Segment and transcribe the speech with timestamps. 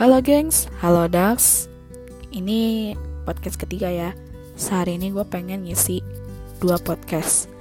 [0.00, 1.68] Halo gengs, halo Dax
[2.32, 2.96] Ini
[3.28, 4.16] podcast ketiga ya.
[4.56, 6.00] Sehari ini gue pengen ngisi
[6.56, 7.52] dua podcast.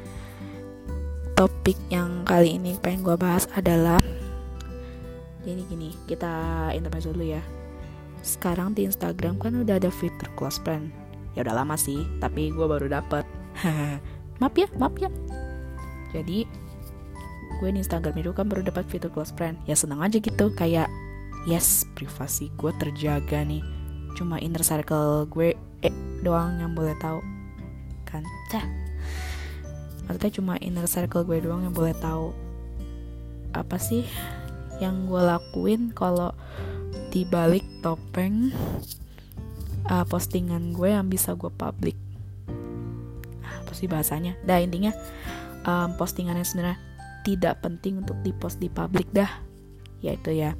[1.35, 3.99] Topik yang kali ini pengen gue bahas adalah
[5.43, 6.31] Jadi gini, kita
[6.71, 7.43] intermezzo dulu ya.
[8.23, 10.95] Sekarang di Instagram kan udah ada fitur close friend
[11.35, 13.27] Ya udah lama sih, tapi gue baru dapet.
[14.39, 15.11] Maaf ya, maaf ya.
[16.15, 16.47] Jadi
[17.59, 20.87] gue di Instagram itu kan baru dapat fitur close friend ya senang aja gitu kayak
[21.47, 23.63] yes privasi gue terjaga nih.
[24.17, 27.21] Cuma inner circle gue eh doang yang boleh tahu.
[28.03, 28.25] Kan?
[28.51, 28.65] Cah.
[30.09, 32.33] Maksudnya cuma inner circle gue doang yang boleh tahu.
[33.53, 34.03] Apa sih
[34.81, 36.33] yang gue lakuin kalau
[37.09, 38.53] di balik topeng
[39.89, 41.97] uh, postingan gue yang bisa gue publik
[43.69, 44.33] apa sih bahasanya?
[44.49, 44.89] Dah intinya
[45.61, 46.81] um, postingannya sebenarnya
[47.21, 49.29] tidak penting untuk dipost di publik dah.
[50.01, 50.57] Yaitu ya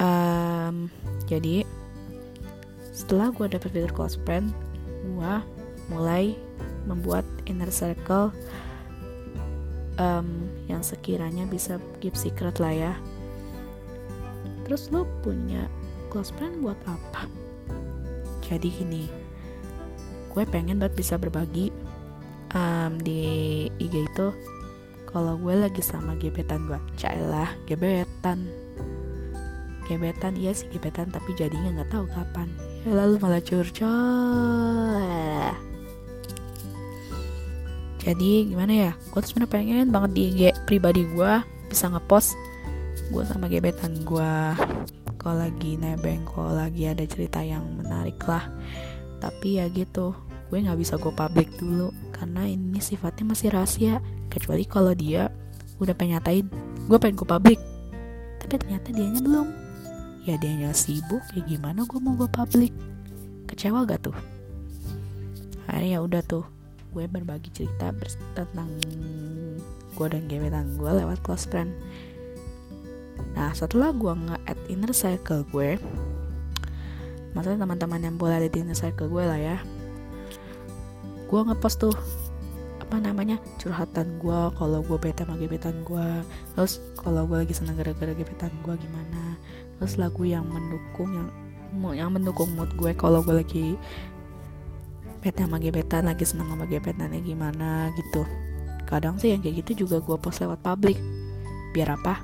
[0.00, 0.88] um,
[1.28, 1.66] jadi
[2.94, 4.54] setelah gue dapet fitur close friend
[5.04, 5.34] gue
[5.90, 6.38] mulai
[6.88, 8.32] membuat inner circle
[10.00, 12.92] um, yang sekiranya bisa keep secret lah ya.
[14.64, 15.68] Terus lo punya
[16.08, 17.28] close friend buat apa?
[18.44, 19.04] Jadi gini
[20.34, 21.70] gue pengen banget bisa berbagi
[22.56, 24.28] um, di IG itu.
[25.14, 28.63] Kalau gue lagi sama gebetan gue cailah gebetan
[29.86, 30.34] gebetan.
[30.36, 32.48] Iya sih gebetan tapi jadinya nggak tahu kapan.
[32.84, 33.90] Ya, lalu malah curcol.
[38.04, 38.92] Jadi gimana ya?
[39.12, 41.32] Gue tuh sebenarnya pengen banget di IG pribadi gue
[41.72, 42.36] bisa ngepost
[43.12, 44.32] gue sama gebetan gue
[45.20, 48.44] kalau lagi nebeng kalau lagi ada cerita yang menarik lah.
[49.20, 50.12] Tapi ya gitu
[50.52, 51.88] gue nggak bisa gue publik dulu.
[52.12, 54.04] Karena ini sifatnya masih rahasia.
[54.28, 55.30] Kecuali kalau dia
[55.82, 56.46] udah pengen nyatain
[56.86, 57.60] gue pengen gue publik
[58.38, 59.63] tapi ternyata dianya belum
[60.24, 62.72] ya dianya sibuk ya gimana gue mau gue publik
[63.48, 64.16] kecewa gak tuh?
[65.68, 66.44] Akhirnya ya udah tuh
[66.96, 67.92] gue berbagi cerita
[68.32, 68.70] tentang
[69.94, 71.70] gue dan gebetan gue lewat close friend.
[73.36, 75.78] Nah setelah gue nge-add inner circle gue
[77.34, 79.58] maksudnya teman-teman yang boleh ada di inner circle gue lah ya
[81.26, 81.96] gue ngepost tuh
[82.78, 86.06] apa namanya curhatan gue kalau gue bete sama gebetan gue
[86.54, 89.23] terus kalau gue lagi senang gara-gara gebetan gue gimana
[89.84, 91.28] terus lagu yang mendukung yang
[91.92, 93.76] yang mendukung mood gue kalau gue lagi
[95.20, 98.24] bete sama gebetan lagi senang sama gebetannya gimana gitu.
[98.88, 100.96] Kadang sih yang kayak gitu juga gue post lewat publik.
[101.76, 102.16] Biar apa?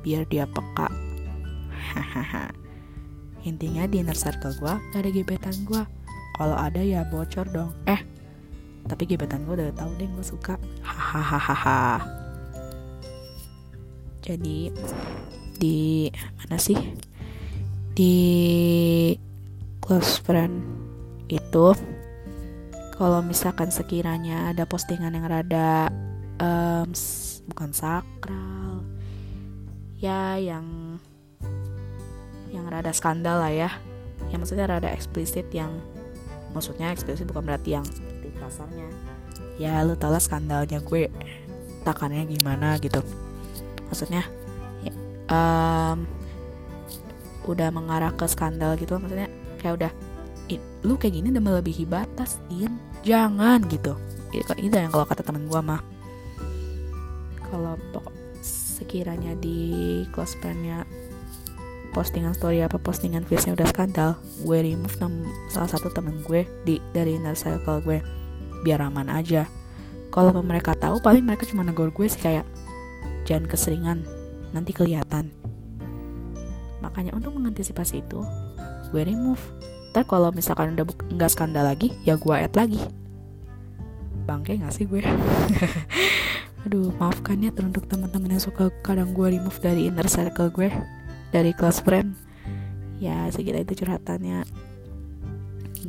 [0.00, 0.88] Biar dia peka.
[1.92, 2.48] Hahaha.
[3.44, 5.84] Intinya di inner circle gue gak ada gebetan gue.
[6.40, 7.76] Kalau ada ya bocor dong.
[7.84, 8.00] Eh
[8.88, 10.56] tapi gebetan gue udah tahu deh gue suka.
[10.80, 12.00] Hahaha.
[14.24, 14.72] Jadi
[15.58, 16.76] di mana sih?
[17.94, 18.14] Di
[19.78, 20.64] close friend
[21.30, 21.72] itu
[22.94, 25.90] kalau misalkan sekiranya ada postingan yang rada
[26.38, 26.88] um,
[27.50, 28.80] bukan sakral
[29.98, 30.98] ya yang
[32.52, 33.70] yang rada skandal lah ya.
[34.30, 35.74] Yang maksudnya rada eksplisit yang
[36.54, 37.86] maksudnya eksplisit bukan berarti yang
[38.38, 38.86] kasarnya.
[39.58, 41.10] Ya lu tau lah skandalnya gue
[41.82, 43.02] takannya gimana gitu.
[43.90, 44.43] Maksudnya ya,
[45.30, 46.08] um,
[47.44, 49.28] udah mengarah ke skandal gitu maksudnya
[49.60, 49.92] kayak udah
[50.84, 53.96] lu kayak gini udah melebihi batas Din jangan gitu.
[54.32, 55.80] Itu yang kalau kata temen gue mah.
[57.48, 57.80] Kalau
[58.44, 60.84] sekiranya di close friendnya
[61.94, 64.10] postingan story apa postingan face-nya udah skandal
[64.42, 64.98] gue remove
[65.46, 67.98] salah satu temen gue di dari inner circle gue.
[68.60, 69.48] Biar aman aja.
[70.12, 72.44] Kalau mereka tahu paling mereka cuma negor gue sih kayak
[73.24, 73.98] jangan keseringan
[74.54, 75.34] nanti kelihatan.
[76.78, 78.22] Makanya untuk mengantisipasi itu
[78.94, 79.42] gue remove.
[79.90, 82.78] Ntar kalau misalkan udah nggak skandal lagi ya gue add lagi.
[84.24, 85.02] Bangke nggak sih gue?
[86.64, 90.70] Aduh maafkan ya teruntuk teman-teman yang suka kadang gue remove dari inner circle gue
[91.34, 92.14] dari close friend.
[93.02, 94.46] Ya segitu itu curhatannya.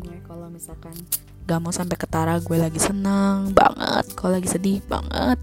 [0.01, 0.97] Gue kalau misalkan
[1.45, 4.05] gak mau sampai ketara gue lagi seneng banget.
[4.17, 5.37] Kalau lagi sedih banget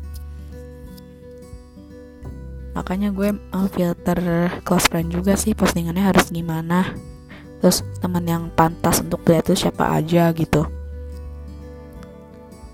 [2.73, 6.93] makanya gue mau filter close friend juga sih postingannya harus gimana.
[7.63, 10.67] Terus teman yang pantas untuk lihat tuh siapa aja gitu.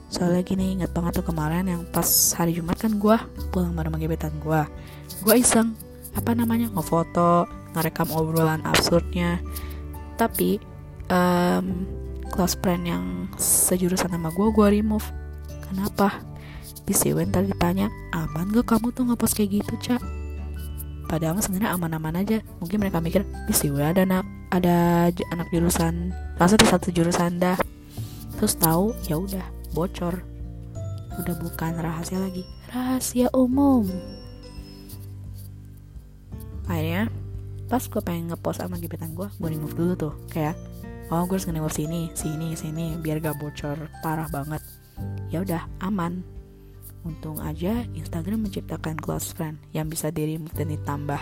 [0.09, 3.17] Soalnya gini inget banget tuh kemarin yang pas hari Jumat kan gue
[3.53, 4.61] pulang bareng sama gebetan gue
[5.21, 5.77] gue iseng
[6.17, 7.45] apa namanya ngefoto
[7.77, 9.43] ngerekam obrolan absurdnya.
[10.17, 10.57] Tapi
[11.13, 11.85] um,
[12.33, 13.05] close friend yang
[13.37, 15.05] sejurusan sama gue gue remove.
[15.69, 16.25] Kenapa
[16.89, 16.97] di
[17.29, 20.01] ntar ditanya aman gak kamu tuh ngepost kayak gitu cak?
[21.05, 22.41] Padahal sebenarnya aman-aman aja.
[22.65, 27.61] Mungkin mereka mikir sih ada anak ada anak jurusan maksudnya satu jurusan dah?
[28.41, 29.45] Terus tahu ya udah
[29.77, 30.25] bocor.
[31.21, 33.85] Udah bukan rahasia lagi rahasia umum.
[36.65, 37.13] Akhirnya
[37.69, 40.57] pas gue pengen ngepost sama gebetan gue gue remove dulu tuh kayak
[41.13, 44.65] oh gue harus nge-remove sini sini sini biar gak bocor parah banget.
[45.29, 46.38] Ya udah aman
[47.07, 51.21] untung aja Instagram menciptakan close friend yang bisa di remove dan ditambah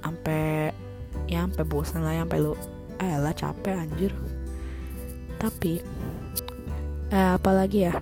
[0.00, 0.72] sampai
[1.26, 2.54] ya sampai bosan lah sampai lu
[3.00, 4.12] eh lah capek anjir.
[5.40, 5.80] Tapi
[7.10, 7.94] eh, apalagi ya?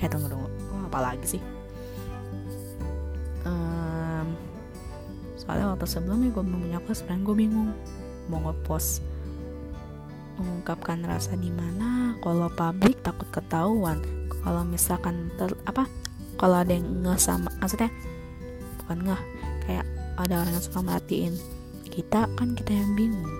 [0.00, 0.48] Eh tunggu tunggu.
[0.72, 1.42] Oh, apalagi sih?
[3.46, 4.34] Um,
[5.38, 7.70] soalnya waktu sebelumnya gue belum punya close friend gue bingung
[8.26, 9.00] mau ngepost
[10.36, 12.18] mengungkapkan rasa di mana.
[12.20, 14.02] Kalau publik takut ketahuan
[14.46, 15.90] kalau misalkan ter, apa
[16.38, 17.90] kalau ada yang nge sama maksudnya
[18.78, 19.22] bukan nggak
[19.66, 21.34] kayak ada orang yang suka merhatiin
[21.90, 23.34] kita kan kita yang bingung.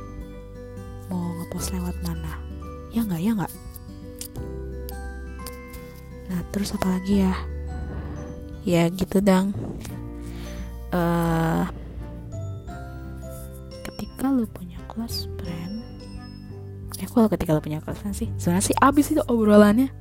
[1.07, 2.41] Mau ngepost lewat mana?
[2.91, 3.53] Ya nggak ya nggak.
[6.27, 7.35] Nah terus apa lagi ya?
[8.67, 9.55] Ya gitu dong
[10.91, 11.65] uh,
[13.87, 15.87] ketika lu punya close friend
[16.99, 18.29] ya kalau ketika lu punya close friend sih?
[18.41, 19.93] Sebenarnya sih abis itu obrolannya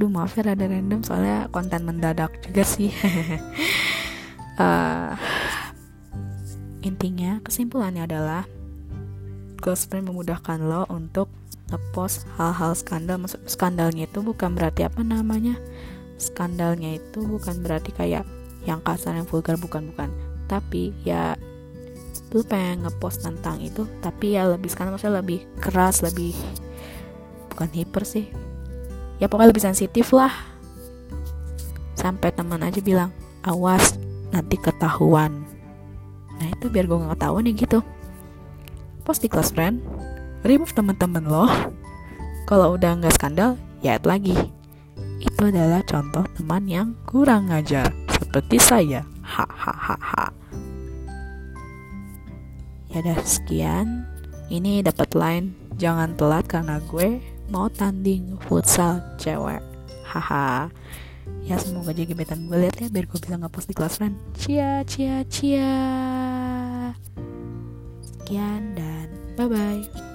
[0.00, 2.90] Duh maaf ya rada random soalnya konten mendadak juga sih.
[4.58, 5.14] Uh,
[6.88, 8.44] Intinya kesimpulannya adalah
[9.64, 11.32] Close friend memudahkan lo untuk
[11.72, 13.16] ngepost hal-hal skandal.
[13.16, 15.56] Maksud skandalnya itu bukan berarti apa namanya?
[16.20, 18.28] Skandalnya itu bukan berarti kayak
[18.68, 20.12] yang kasar yang vulgar bukan-bukan
[20.48, 21.32] Tapi ya
[22.34, 26.34] lu pengen ngepost tentang itu tapi ya lebih skandal maksudnya lebih keras lebih
[27.54, 28.26] bukan hiper sih
[29.18, 30.32] ya pokoknya lebih sensitif lah.
[31.94, 33.10] Sampai teman aja bilang
[33.46, 33.96] awas
[34.34, 35.46] nanti ketahuan.
[36.40, 37.78] Nah itu biar gue gak ketahuan ya gitu.
[39.04, 39.84] Post di close friend
[40.44, 41.48] remove teman-teman lo
[42.44, 44.34] kalau udah nggak skandal ya add lagi.
[45.22, 49.06] Itu adalah contoh teman yang kurang ngajar seperti saya.
[49.24, 50.34] Hahaha
[52.94, 54.06] ya udah sekian.
[54.46, 55.58] Ini dapat line.
[55.74, 57.18] Jangan telat karena gue
[57.48, 59.60] mau tanding futsal cewek.
[60.04, 60.68] Haha.
[61.44, 64.16] Ya semoga jadi gebetan gue lihat ya biar gue bisa ngepost di kelas friend.
[64.36, 65.76] Cia cia cia.
[68.00, 70.13] Sekian dan bye bye